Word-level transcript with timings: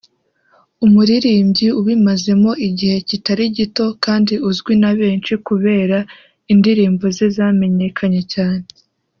umuririmbyi 0.85 1.67
ubimazemo 1.79 2.51
igihe 2.67 2.97
kitari 3.09 3.43
gito 3.57 3.85
kandi 4.05 4.33
uzwi 4.49 4.73
na 4.81 4.91
benshi 4.99 5.31
kubera 5.47 5.97
indirimbo 6.53 7.05
ze 7.15 7.27
zamenyekanye 7.35 8.21
cyane 8.33 8.65